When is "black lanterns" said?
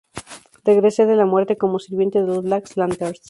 2.41-3.19